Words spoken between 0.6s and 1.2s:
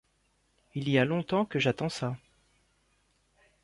Il y a